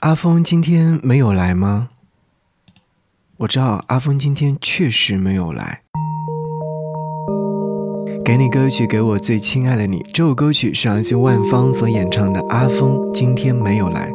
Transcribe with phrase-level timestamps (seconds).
[0.00, 1.88] 阿峰今天没有来吗？
[3.38, 5.80] 我知道阿峰今天确实没有来。
[8.22, 10.04] 给你歌曲，给我最亲爱的你。
[10.12, 14.10] 这首歌曲是来自万芳所演唱的《阿峰今天没有来》，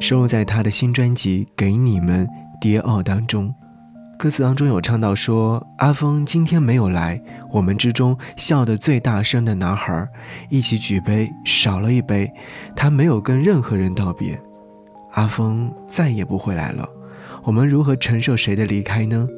[0.00, 2.28] 收录在他的新专辑《给你们
[2.60, 3.54] 蝶奥》当中。
[4.18, 7.22] 歌词当中有唱到说：“阿峰今天没有来，
[7.52, 10.08] 我们之中笑得最大声的男孩，
[10.48, 12.28] 一起举杯，少了一杯，
[12.74, 14.38] 他没有跟任何人道别。
[15.12, 16.88] 阿峰再也不会来了，
[17.42, 19.28] 我们如何承受谁的离开呢？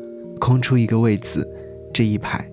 [0.40, 1.48] 空出一个位子，
[1.92, 2.44] 这一排。”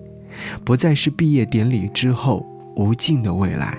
[0.64, 2.46] 不再是毕业典礼之后
[2.76, 3.76] 无尽的未来。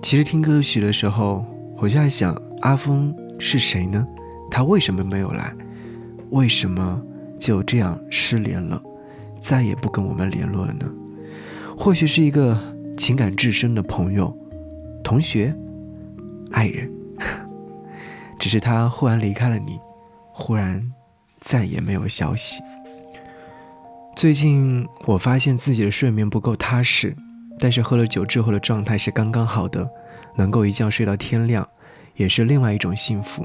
[0.00, 1.44] 其实听歌曲的时候，
[1.78, 4.06] 我就在想，阿峰是谁呢？
[4.48, 5.52] 他为什么没有来？
[6.30, 7.02] 为什么
[7.36, 8.80] 就这样失联了，
[9.40, 10.88] 再也不跟我们联络了呢？
[11.76, 12.56] 或许是一个
[12.96, 14.32] 情感至深的朋友、
[15.02, 15.52] 同学、
[16.52, 16.88] 爱人，
[18.46, 19.80] 只是他忽然离开了你，
[20.30, 20.80] 忽然
[21.40, 22.62] 再也没有消息。
[24.14, 27.16] 最近我发现自己的睡眠不够踏实，
[27.58, 29.90] 但是喝了酒之后的状态是刚刚好的，
[30.36, 31.68] 能够一觉睡到天亮，
[32.14, 33.44] 也是另外一种幸福。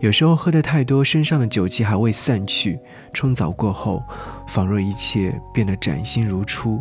[0.00, 2.78] 有时候喝的太多，身上的酒气还未散去，
[3.14, 4.02] 冲澡过后，
[4.46, 6.78] 仿若一切变得崭新如初。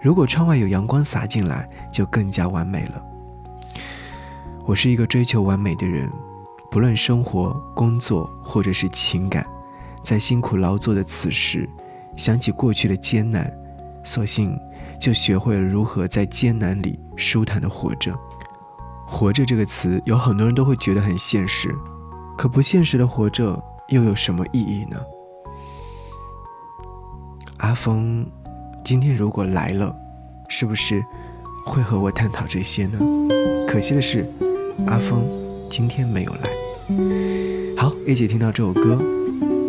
[0.00, 3.02] 如果窗外有阳光洒进来，就更加完美了。
[4.64, 6.08] 我是一个追求完美的人，
[6.70, 9.44] 不论生活、工作或者是情感，
[10.04, 11.68] 在辛苦劳作的此时。
[12.16, 13.50] 想起过去的艰难，
[14.04, 14.58] 索性
[15.00, 18.14] 就学会了如何在艰难里舒坦的活着。
[19.06, 21.74] 活着这个词，有很多人都会觉得很现实，
[22.36, 25.00] 可不现实的活着又有什么意义呢？
[27.58, 28.26] 阿峰，
[28.84, 29.94] 今天如果来了，
[30.48, 31.02] 是不是
[31.64, 32.98] 会和我探讨这些呢？
[33.66, 34.28] 可惜的是，
[34.86, 35.24] 阿峰
[35.70, 36.59] 今天没有来。
[37.76, 38.98] 好，一起听到这首歌，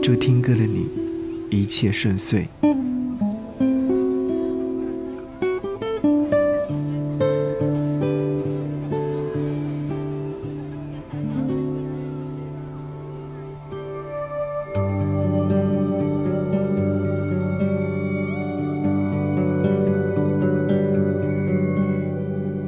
[0.01, 0.87] 祝听歌的你。
[1.49, 2.47] 一切顺遂。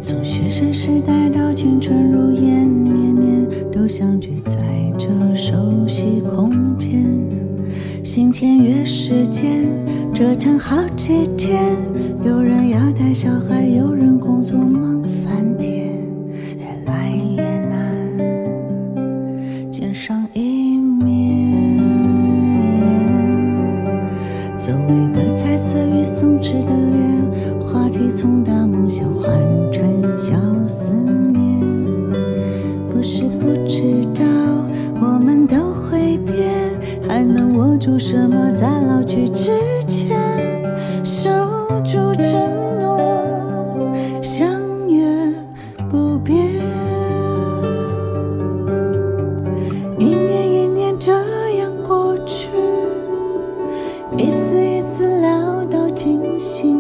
[0.02, 2.70] 从学生时代到青春如烟，
[3.88, 4.52] 相聚在
[4.98, 7.04] 这熟悉空间。
[8.04, 9.66] 心签约时间，
[10.14, 11.76] 折腾好几天。
[12.24, 15.88] 有人要带小孩，有人工作忙翻天，
[16.58, 17.72] 越来越难
[19.72, 21.80] 见上一面。
[24.58, 29.08] 久违的彩色与松弛的脸，话题从大梦想
[37.84, 39.52] 住什么，在老去之
[39.86, 40.18] 前
[41.04, 41.30] 守
[41.84, 42.32] 住承
[42.82, 44.50] 诺，相
[44.90, 45.06] 约
[45.92, 46.38] 不变。
[50.00, 51.12] 一年一年这
[51.58, 52.48] 样过去，
[54.18, 56.80] 一次一次聊到尽兴，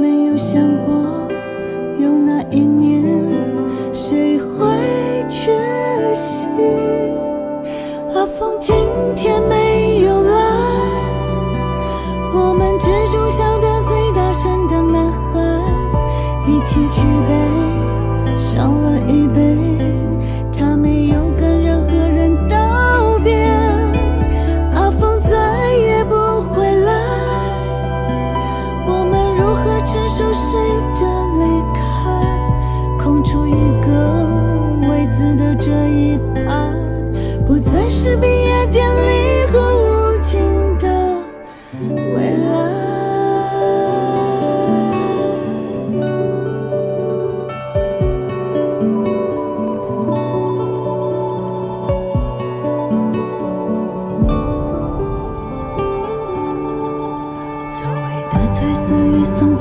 [0.00, 0.94] 没有想过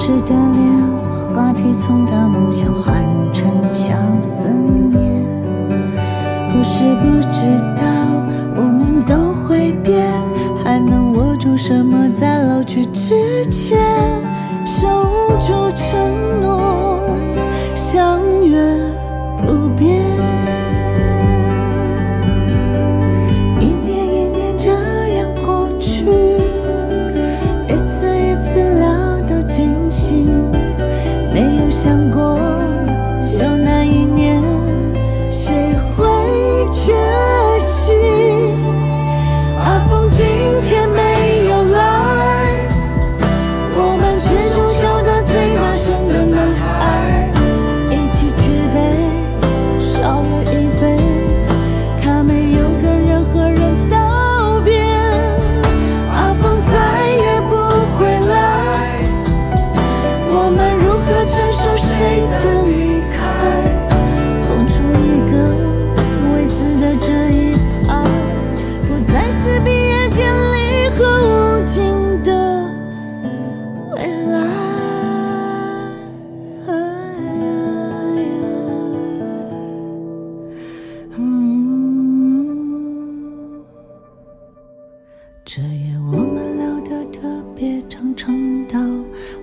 [0.10, 5.00] 与松弛的脸，话题从大梦想换成小思念。
[6.52, 7.84] 不是不知道，
[8.56, 10.08] 我们都会变，
[10.64, 13.78] 还能握住什么，在老去之前
[14.66, 14.88] 守
[15.40, 17.00] 住承诺，
[17.76, 18.58] 相约
[19.46, 19.99] 不变。
[31.90, 32.49] 想过。
[85.51, 88.80] 这夜我们聊得特别长，长到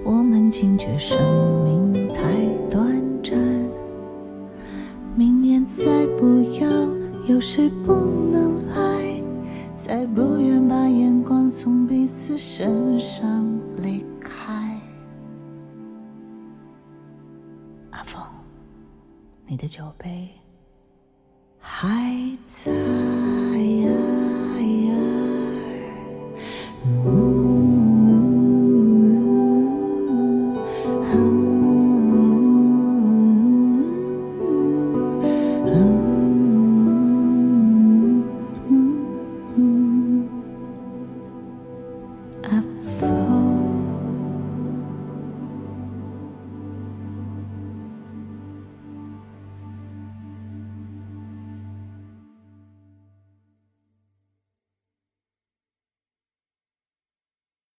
[0.04, 1.18] 我们惊觉生
[1.64, 3.36] 命太短暂。
[5.16, 6.70] 明年再不要
[7.26, 7.92] 有谁不
[8.30, 9.20] 能来，
[9.76, 13.44] 再不愿把眼光从彼此身上
[13.82, 14.80] 离开。
[17.90, 18.22] 阿峰，
[19.44, 20.30] 你的酒杯
[21.58, 21.98] 还
[22.46, 22.70] 在